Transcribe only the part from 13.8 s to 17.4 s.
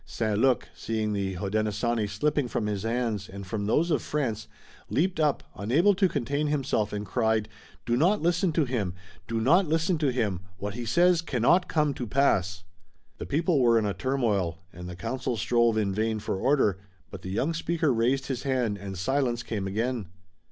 a turmoil, and the council strove in vain for order, but the